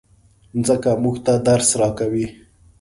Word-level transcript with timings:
مځکه 0.57 0.91
موږ 1.03 1.15
ته 1.25 1.33
درس 1.47 1.69
راکوي. 1.79 2.27